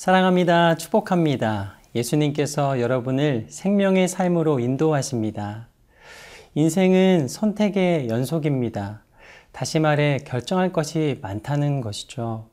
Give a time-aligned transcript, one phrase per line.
[0.00, 0.76] 사랑합니다.
[0.76, 1.74] 축복합니다.
[1.94, 5.68] 예수님께서 여러분을 생명의 삶으로 인도하십니다.
[6.54, 9.02] 인생은 선택의 연속입니다.
[9.52, 12.48] 다시 말해 결정할 것이 많다는 것이죠.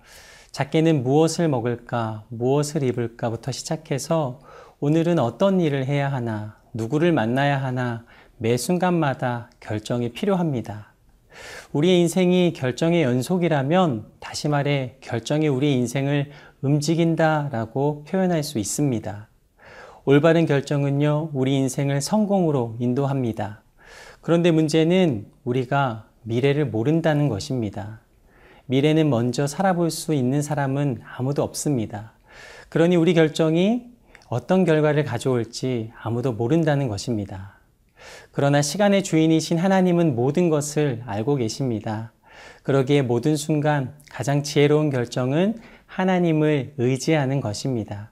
[0.52, 4.42] 작게는 무엇을 먹을까, 무엇을 입을까부터 시작해서
[4.82, 8.04] 오늘은 어떤 일을 해야 하나, 누구를 만나야 하나,
[8.36, 10.92] 매 순간마다 결정이 필요합니다.
[11.72, 19.28] 우리의 인생이 결정의 연속이라면 다시 말해 결정이 우리 인생을 움직인다 라고 표현할 수 있습니다.
[20.06, 23.62] 올바른 결정은요, 우리 인생을 성공으로 인도합니다.
[24.22, 28.00] 그런데 문제는 우리가 미래를 모른다는 것입니다.
[28.66, 32.14] 미래는 먼저 살아볼 수 있는 사람은 아무도 없습니다.
[32.70, 33.86] 그러니 우리 결정이
[34.28, 37.54] 어떤 결과를 가져올지 아무도 모른다는 것입니다.
[38.32, 42.12] 그러나 시간의 주인이신 하나님은 모든 것을 알고 계십니다.
[42.64, 45.56] 그러기에 모든 순간 가장 지혜로운 결정은
[45.98, 48.12] 하나님을 의지하는 것입니다.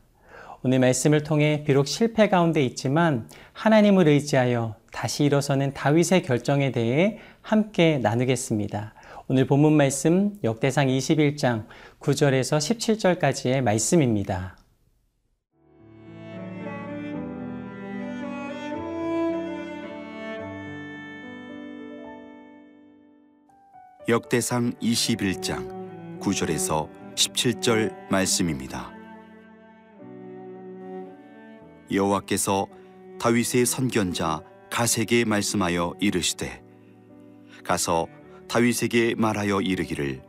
[0.63, 7.99] 오늘 말씀을 통해 비록 실패 가운데 있지만 하나님을 의지하여 다시 일어서는 다윗의 결정에 대해 함께
[7.99, 8.95] 나누겠습니다.
[9.27, 11.67] 오늘 본문 말씀 역대상 21장
[11.99, 12.57] 9절에서
[13.19, 14.57] 17절까지의 말씀입니다.
[24.07, 28.93] 역대상 21장 9절에서 17절 말씀입니다.
[31.91, 32.67] 여호와께서
[33.19, 36.61] 다윗의 선견자 가세게 말씀하여 이르시되
[37.63, 38.07] 가서
[38.49, 40.21] 다윗에게 말하여 이르기를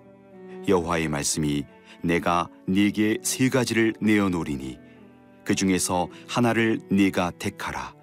[0.69, 1.65] 여호와의 말씀이
[2.03, 4.79] 내가 네게 세 가지를 내어 놓으리니
[5.45, 7.95] 그 중에서 하나를 네가 택하라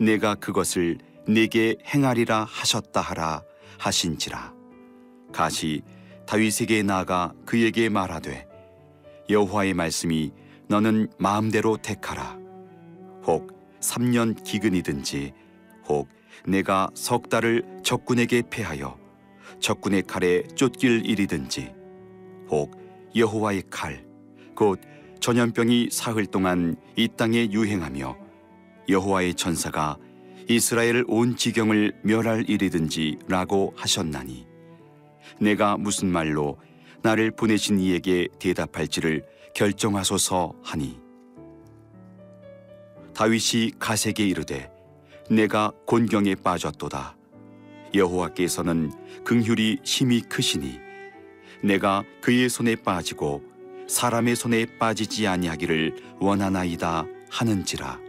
[0.00, 0.98] 내가 그것을
[1.28, 3.42] 네게 행하리라 하셨다 하라
[3.78, 4.54] 하신지라
[5.32, 5.82] 가시
[6.26, 8.46] 다윗에게 나아가 그에게 말하되
[9.28, 10.32] 여호와의 말씀이
[10.68, 12.38] 너는 마음대로 택하라.
[13.24, 15.32] 혹 3년 기근이든지
[15.88, 16.08] 혹
[16.46, 18.98] 내가 석 달을 적군에게 패하여
[19.60, 21.72] 적군의 칼에 쫓길 일이든지
[22.50, 22.72] 혹
[23.14, 24.06] 여호와의 칼
[24.56, 24.80] 곧
[25.20, 28.16] 전염병이 사흘 동안 이 땅에 유행하며
[28.88, 29.98] 여호와의 천사가
[30.48, 34.46] 이스라엘 온 지경을 멸할 일이든지라고 하셨나니
[35.40, 36.58] 내가 무슨 말로
[37.02, 39.24] 나를 보내신 이에게 대답할지를
[39.54, 40.98] 결정하소서 하니.
[43.14, 44.70] 다윗이 가세게 이르되
[45.30, 47.16] 내가 곤경에 빠졌도다.
[47.94, 48.92] 여호와께서는
[49.24, 50.78] 긍휼이 심히 크시니
[51.62, 53.42] 내가 그의 손에 빠지고
[53.88, 58.00] 사람의 손에 빠지지 아니하기를 원하나이다 하는지라.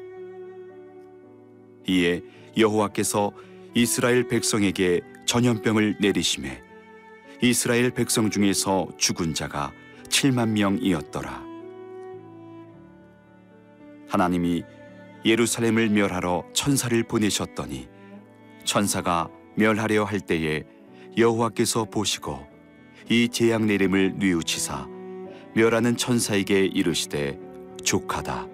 [1.87, 2.21] 이에
[2.57, 3.31] 여호와께서
[3.73, 6.66] 이스라엘 백성에게 전염병을 내리심에
[7.41, 9.71] 이스라엘 백성 중에서 죽은 자가
[10.09, 11.45] 7만 명이었더라.
[14.09, 14.63] 하나님이
[15.23, 17.87] 예루살렘을 멸하러 천사를 보내셨더니
[18.63, 20.63] 천사가 멸하려 할 때에
[21.15, 22.39] 여호와께서 보시고
[23.09, 24.87] 이 재앙 내림을 뉘우치사
[25.53, 27.39] 멸하는 천사에게 이르시되
[27.83, 28.47] 족하다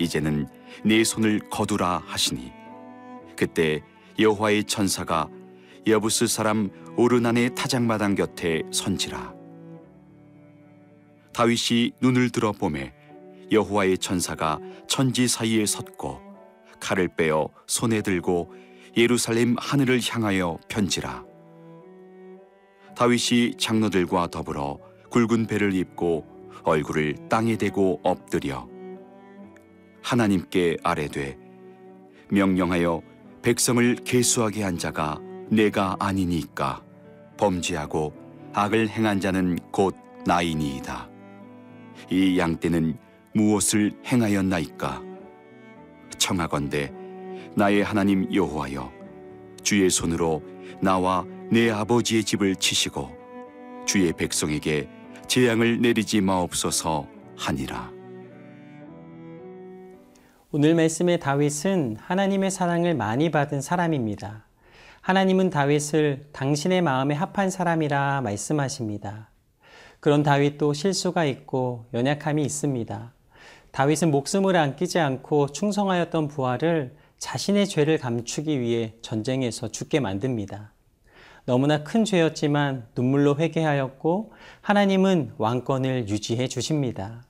[0.00, 0.48] 이제는
[0.84, 2.52] 네 손을 거두라 하시니
[3.36, 3.80] 그때
[4.18, 5.28] 여호와의 천사가
[5.90, 9.34] 여부스 사람 오르난의 타작마당 곁에 선지라.
[11.32, 12.92] 다윗이 눈을 들어 보매
[13.50, 16.20] 여호와의 천사가 천지 사이에 섰고
[16.80, 18.52] 칼을 빼어 손에 들고
[18.96, 21.24] 예루살렘 하늘을 향하여 편지라.
[22.96, 24.78] 다윗이 장로들과 더불어
[25.10, 26.26] 굵은 배를 입고
[26.64, 28.68] 얼굴을 땅에 대고 엎드려
[30.02, 31.38] 하나님께 아뢰되
[32.30, 33.00] 명령하여
[33.42, 36.82] 백성을 계수하게 한 자가 내가 아니니까
[37.36, 38.12] 범죄하고
[38.52, 39.94] 악을 행한 자는 곧
[40.26, 41.08] 나이니이다.
[42.10, 42.96] 이 양떼는
[43.34, 45.02] 무엇을 행하였나이까?
[46.18, 46.92] 청하건대
[47.54, 48.92] 나의 하나님 여호와여
[49.62, 50.42] 주의 손으로
[50.80, 53.16] 나와 내 아버지의 집을 치시고
[53.86, 54.88] 주의 백성에게
[55.26, 57.06] 재앙을 내리지 마옵소서
[57.36, 57.92] 하니라.
[60.50, 64.47] 오늘 말씀의 다윗은 하나님의 사랑을 많이 받은 사람입니다.
[65.08, 69.30] 하나님은 다윗을 당신의 마음에 합한 사람이라 말씀하십니다.
[70.00, 73.14] 그런 다윗도 실수가 있고 연약함이 있습니다.
[73.70, 80.74] 다윗은 목숨을 안기지 않고 충성하였던 부하를 자신의 죄를 감추기 위해 전쟁에서 죽게 만듭니다.
[81.46, 87.24] 너무나 큰 죄였지만 눈물로 회개하였고 하나님은 왕권을 유지해 주십니다.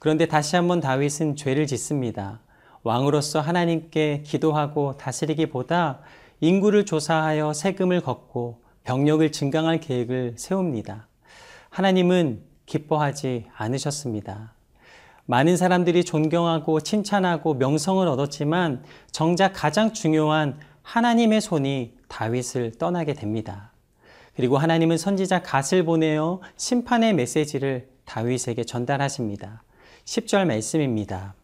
[0.00, 2.40] 그런데 다시 한번 다윗은 죄를 짓습니다.
[2.82, 6.00] 왕으로서 하나님께 기도하고 다스리기보다
[6.42, 11.06] 인구를 조사하여 세금을 걷고 병력을 증강할 계획을 세웁니다.
[11.70, 14.52] 하나님은 기뻐하지 않으셨습니다.
[15.26, 23.70] 많은 사람들이 존경하고 칭찬하고 명성을 얻었지만 정작 가장 중요한 하나님의 손이 다윗을 떠나게 됩니다.
[24.34, 29.62] 그리고 하나님은 선지자 갓을 보내어 심판의 메시지를 다윗에게 전달하십니다.
[30.06, 31.34] 10절 말씀입니다.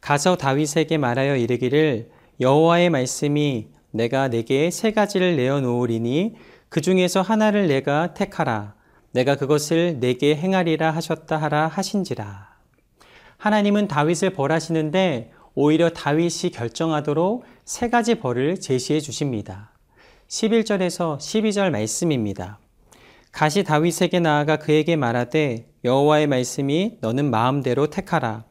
[0.00, 6.34] 가서 다윗에게 말하여 이르기를 여호와의 말씀이 내가 내게 세 가지를 내어 놓으리니
[6.68, 8.74] 그 중에서 하나를 내가 택하라
[9.12, 12.48] 내가 그것을 내게 행하리라 하셨다 하라 하신지라
[13.38, 19.70] 하나님은 다윗을 벌하시는데 오히려 다윗이 결정하도록 세 가지 벌을 제시해 주십니다.
[20.26, 22.58] 11절에서 12절 말씀입니다.
[23.30, 28.44] 가시 다윗에게 나아가 그에게 말하되 여호와의 말씀이 너는 마음대로 택하라.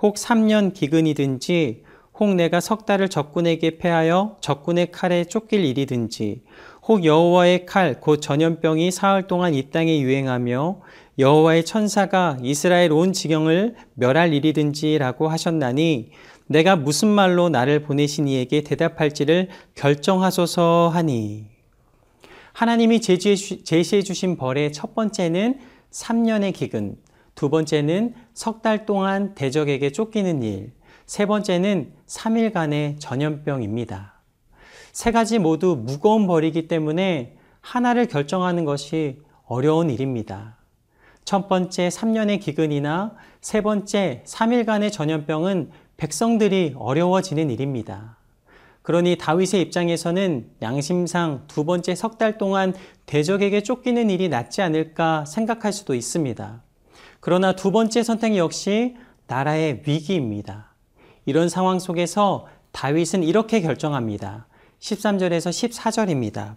[0.00, 1.84] 혹 3년 기근이든지
[2.20, 6.42] 혹 내가 석 달을 적군에게 패하여 적군의 칼에 쫓길 일이든지
[6.88, 10.80] 혹 여호와의 칼 곧 전염병이 사흘 동안 이 땅에 유행하며
[11.18, 16.10] 여호와의 천사가 이스라엘 온 지경을 멸할 일이든지라고 하셨나니
[16.46, 21.44] 내가 무슨 말로 나를 보내신 이에게 대답할지를 결정하소서 하니.
[22.52, 25.58] 하나님이 제시해 주신 벌의 첫 번째는
[25.90, 26.96] 3년의 기근,
[27.34, 30.72] 두 번째는 석 달 동안 대적에게 쫓기는 일,
[31.08, 34.12] 세 번째는 3일간의 전염병입니다.
[34.92, 40.58] 세 가지 모두 무거운 벌이기 때문에 하나를 결정하는 것이 어려운 일입니다.
[41.24, 48.18] 첫 번째 3년의 기근이나 세 번째 3일간의 전염병은 백성들이 어려워지는 일입니다.
[48.82, 52.74] 그러니 다윗의 입장에서는 양심상 두 번째 석 달 동안
[53.06, 56.62] 대적에게 쫓기는 일이 낫지 않을까 생각할 수도 있습니다.
[57.20, 58.96] 그러나 두 번째 선택 역시
[59.26, 60.68] 나라의 위기입니다.
[61.28, 64.48] 이런 상황 속에서 다윗은 이렇게 결정합니다.
[64.80, 66.56] 13절에서 14절입니다.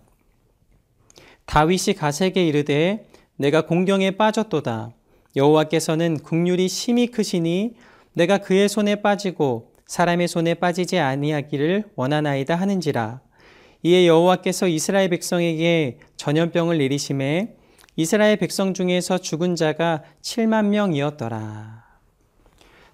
[1.45, 4.91] 다윗이 가세게 이르되 내가 공경에 빠졌도다.
[5.35, 7.73] 여호와께서는 국률이 심히 크시니
[8.13, 13.19] 내가 그의 손에 빠지고 사람의 손에 빠지지 아니하기를 원하나이다 하는지라.
[13.83, 17.57] 이에 여호와께서 이스라엘 백성에게 전염병을 내리심에
[17.97, 21.90] 이스라엘 백성 중에서 죽은 자가 7만 명이었더라.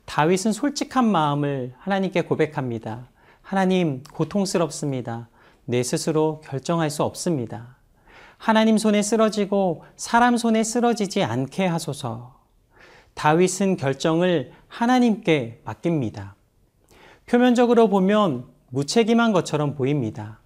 [0.07, 3.09] 다윗은 솔직한 마음을 하나님께 고백합니다.
[3.41, 5.27] 하나님, 고통스럽습니다.
[5.65, 7.75] 내 스스로 결정할 수 없습니다.
[8.37, 12.35] 하나님 손에 쓰러지고 사람 손에 쓰러지지 않게 하소서.
[13.15, 16.35] 다윗은 결정을 하나님께 맡깁니다.
[17.25, 20.39] 표면적으로 보면 무책임한 것처럼 보입니다.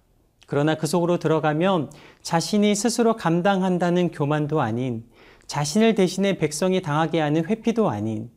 [0.46, 1.92] 그러나 그 속으로 들어가면
[2.22, 5.04] 자신이 스스로 감당한다는 교만도 아닌
[5.46, 8.30] 자신을 대신해 백성이 당하게 하는 회피도 아닌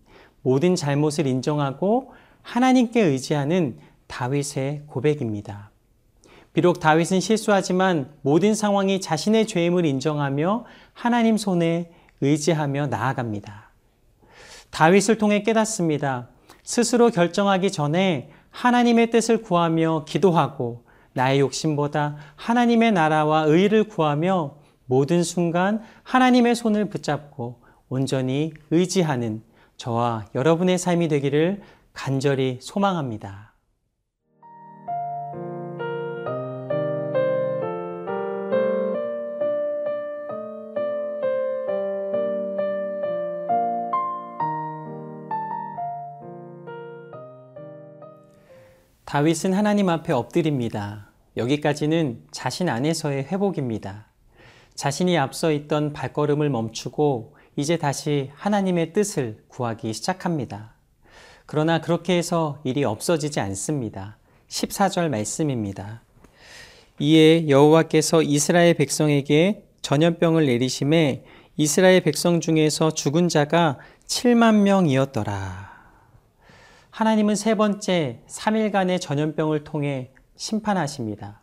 [0.45, 2.13] 모든 잘못을 인정하고
[2.43, 5.71] 하나님께 의지하는 다윗의 고백입니다.
[6.53, 13.71] 비록 다윗은 실수하지만 모든 상황이 자신의 죄임을 인정하며 하나님 손에 의지하며 나아갑니다.
[14.69, 16.29] 다윗을 통해 깨닫습니다.
[16.63, 20.83] 스스로 결정하기 전에 하나님의 뜻을 구하며 기도하고
[21.13, 29.41] 나의 욕심보다 하나님의 나라와 의를 구하며 모든 순간 하나님의 손을 붙잡고 온전히 의지하는
[29.77, 31.61] 저와 여러분의 삶이 되기를
[31.93, 33.53] 간절히 소망합니다.
[49.05, 51.11] 다윗은 하나님 앞에 엎드립니다.
[51.37, 54.07] 여기까지는 자신 안에서의 회복입니다.
[54.73, 60.73] 자신이 앞서 있던 발걸음을 멈추고 이제 다시 하나님의 뜻을 구하기 시작합니다.
[61.45, 64.17] 그러나 그렇게 해서 일이 없어지지 않습니다.
[64.49, 66.01] 14절 말씀입니다.
[66.99, 71.23] 이에 여호와께서 이스라엘 백성에게 전염병을 내리심에
[71.57, 75.75] 이스라엘 백성 중에서 죽은 자가 7만 명이었더라.
[76.89, 81.41] 하나님은 세 번째 3일간의 전염병을 통해 심판하십니다.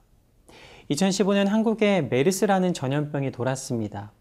[0.90, 4.12] 2015년 한국에 메르스라는 전염병이 돌았습니다.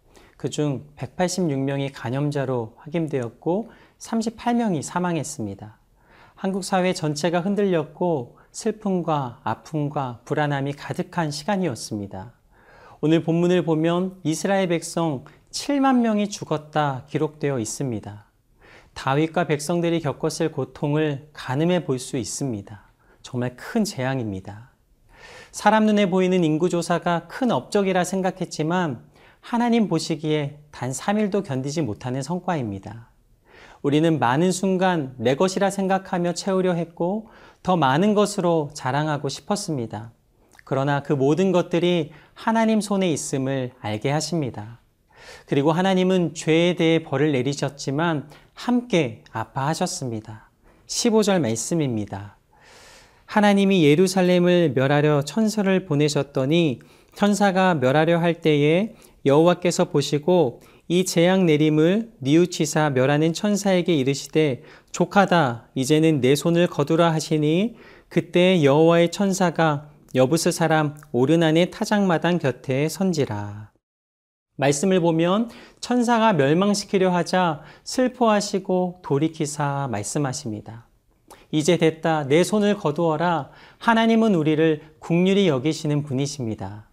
[0.41, 3.69] 그중 186명이 감염자로 확인되었고
[3.99, 5.77] 38명이 사망했습니다.
[6.33, 12.33] 한국 사회 전체가 흔들렸고 슬픔과 아픔과 불안함이 가득한 시간이었습니다.
[13.01, 18.25] 오늘 본문을 보면 이스라엘 백성 7만 명이 죽었다 기록되어 있습니다.
[18.95, 22.81] 다윗과 백성들이 겪었을 고통을 가늠해 볼 수 있습니다.
[23.21, 24.71] 정말 큰 재앙입니다.
[25.51, 29.10] 사람 눈에 보이는 인구조사가 큰 업적이라 생각했지만
[29.41, 33.09] 하나님 보시기에 단 3일도 견디지 못하는 성과입니다.
[33.81, 37.29] 우리는 많은 순간 내 것이라 생각하며 채우려 했고
[37.63, 40.11] 더 많은 것으로 자랑하고 싶었습니다.
[40.63, 44.79] 그러나 그 모든 것들이 하나님 손에 있음을 알게 하십니다.
[45.47, 50.49] 그리고 하나님은 죄에 대해 벌을 내리셨지만 함께 아파하셨습니다.
[50.87, 52.37] 15절 말씀입니다.
[53.25, 56.79] 하나님이 예루살렘을 멸하려 천사를 보내셨더니
[57.15, 58.93] 천사가 멸하려 할 때에
[59.25, 67.75] 여호와께서 보시고 이 재앙 내림을 뉘우치사 멸하는 천사에게 이르시되 족하다 이제는 내 손을 거두라 하시니
[68.09, 73.71] 그때 여호와의 천사가 여부스 사람 오르난의 타작마당 곁에 선지라.
[74.57, 75.49] 말씀을 보면
[75.79, 80.87] 천사가 멸망시키려 하자 슬퍼하시고 돌이키사 말씀하십니다.
[81.51, 82.27] 이제 됐다.
[82.27, 83.49] 내 손을 거두어라.
[83.77, 86.90] 하나님은 우리를 국률이 여기시는 분이십니다.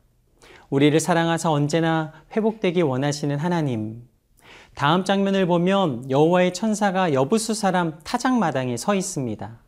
[0.71, 4.03] 우리를 사랑하사 언제나 회복되기 원하시는 하나님.
[4.75, 9.59] 다음 장면을 보면 여호와의 천사가 여부수 사람 타작마당에 서 있습니다.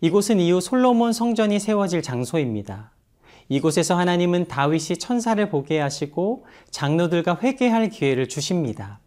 [0.00, 2.90] 이곳은 이후 솔로몬 성전이 세워질 장소입니다.
[3.48, 9.00] 이곳에서 하나님은 다윗이 천사를 보게 하시고 장로들과 회개할 기회를 주십니다.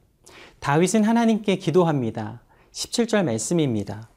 [0.60, 2.42] 다윗은 하나님께 기도합니다.
[2.72, 4.10] 17절 말씀입니다.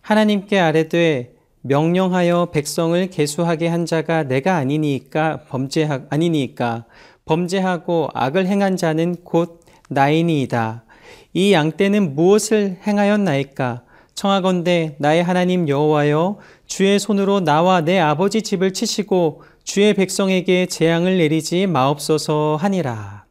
[0.00, 1.35] 하나님께 아뢰되
[1.66, 6.86] 명령하여 백성을 계수하게 한 자가 내가 아니니까 범죄하 아니니까
[7.24, 10.84] 범죄하고 악을 행한 자는 곧 나이니이다.
[11.34, 13.82] 이 양떼는 무엇을 행하였나이까?
[14.14, 21.66] 청하건대 나의 하나님 여호와여 주의 손으로 나와 내 아버지 집을 치시고 주의 백성에게 재앙을 내리지
[21.66, 23.26] 마옵소서 하니라.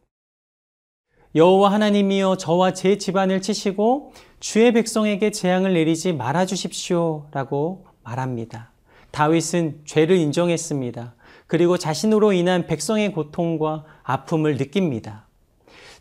[1.34, 8.70] 여호와 하나님이여 저와 제 집안을 치시고 주의 백성에게 재앙을 내리지 말아 주십시오라고 말합니다.
[9.10, 11.14] 다윗은 죄를 인정했습니다.
[11.46, 15.26] 그리고 자신으로 인한 백성의 고통과 아픔을 느낍니다.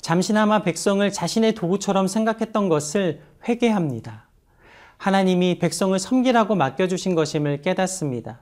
[0.01, 4.27] 잠시나마 백성을 자신의 도구처럼 생각했던 것을 회개합니다.
[4.97, 8.39] 하나님이 백성을 섬기라고 맡겨주신 것임을 깨닫습니다.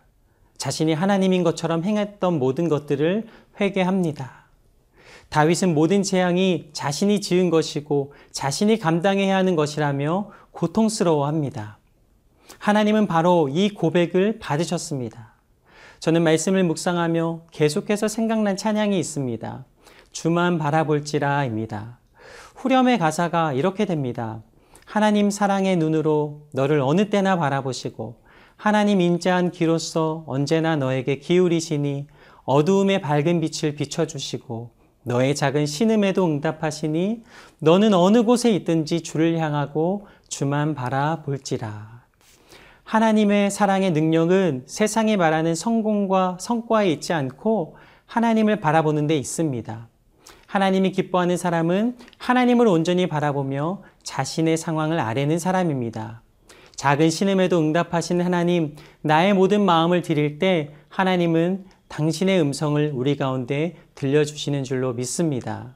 [0.58, 3.28] 자신이 하나님인 것처럼 행했던 모든 것들을
[3.60, 4.44] 회개합니다.
[5.30, 11.80] 다윗은 모든 재앙이 자신이 지은 것이고 자신이 감당해야 하는 것이라며 고통스러워합니다.
[12.60, 15.34] 하나님은 바로 이 고백을 받으셨습니다.
[16.00, 19.66] 저는 말씀을 묵상하며 계속해서 생각난 찬양이 있습니다.
[20.12, 22.00] 주만 바라볼지라입니다.
[22.56, 24.42] 후렴의 가사가 이렇게 됩니다.
[24.86, 28.22] 하나님 사랑의 눈으로 너를 어느 때나 바라보시고
[28.56, 32.08] 하나님 인자한 귀로서 언제나 너에게 기울이시니
[32.46, 34.72] 어두움의 밝은 빛을 비춰주시고
[35.04, 37.24] 너의 작은 신음에도 응답하시니
[37.60, 41.93] 너는 어느 곳에 있든지 주를 향하고 주만 바라볼지라.
[42.94, 49.88] 하나님의 사랑의 능력은 세상이 말하는 성공과 성과에 있지 않고 하나님을 바라보는 데 있습니다.
[50.46, 56.22] 하나님이 기뻐하는 사람은 하나님을 온전히 바라보며 자신의 상황을 아뢰는 사람입니다.
[56.76, 64.64] 작은 신음에도 응답하시는 하나님, 나의 모든 마음을 드릴 때 하나님은 당신의 음성을 우리 가운데 들려주시는
[64.64, 65.74] 줄로 믿습니다.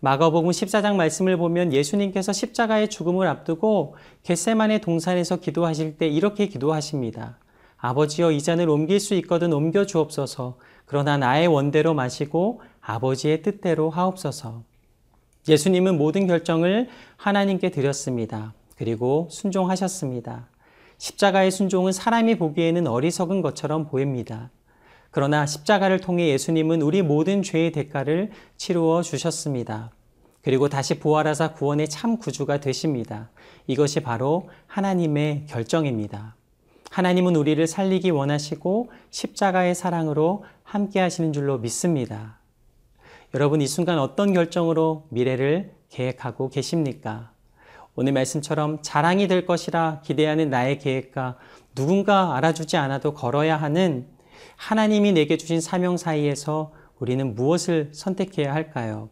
[0.00, 7.38] 마가복음 14장 말씀을 보면 예수님께서 십자가의 죽음을 앞두고 겟세만의 동산에서 기도하실 때 이렇게 기도하십니다.
[7.76, 10.56] 아버지여 이 잔을 옮길 수 있거든 옮겨 주옵소서.
[10.86, 14.62] 그러나 나의 원대로 마시고 아버지의 뜻대로 하옵소서.
[15.48, 18.54] 예수님은 모든 결정을 하나님께 드렸습니다.
[18.76, 20.48] 그리고 순종하셨습니다.
[20.98, 24.50] 십자가의 순종은 사람이 보기에는 어리석은 것처럼 보입니다.
[25.10, 29.90] 그러나 십자가를 통해 예수님은 우리 모든 죄의 대가를 치루어 주셨습니다.
[30.42, 33.30] 그리고 다시 부활하사 구원의 참 구주가 되십니다.
[33.66, 36.36] 이것이 바로 하나님의 결정입니다.
[36.90, 42.38] 하나님은 우리를 살리기 원하시고 십자가의 사랑으로 함께 하시는 줄로 믿습니다.
[43.34, 47.32] 여러분 이 순간 어떤 결정으로 미래를 계획하고 계십니까?
[47.94, 51.36] 오늘 말씀처럼 자랑이 될 것이라 기대하는 나의 계획과
[51.74, 54.06] 누군가 알아주지 않아도 걸어야 하는
[54.56, 59.08] 하나님이 내게 주신 사명 사이에서 우리는 무엇을 선택해야 할까요?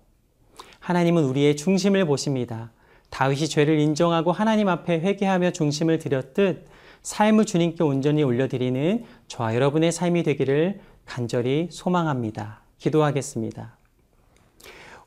[0.81, 2.71] 하나님은 우리의 중심을 보십니다.
[3.11, 6.67] 다윗이 죄를 인정하고 하나님 앞에 회개하며 중심을 드렸듯
[7.03, 12.61] 삶을 주님께 온전히 올려드리는 저와 여러분의 삶이 되기를 간절히 소망합니다.
[12.79, 13.77] 기도하겠습니다.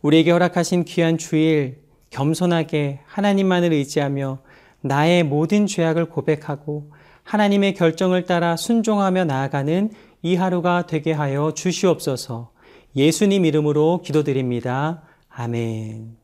[0.01, 4.39] 우리에게 허락하신 귀한 주일 겸손하게 하나님만을 의지하며
[4.81, 6.91] 나의 모든 죄악을 고백하고
[7.23, 12.51] 하나님의 결정을 따라 순종하며 나아가는 이 하루가 되게 하여 주시옵소서
[12.95, 15.03] 예수님 이름으로 기도드립니다.
[15.29, 16.17] 아멘.